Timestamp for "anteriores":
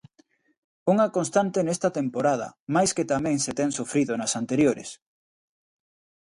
4.41-4.89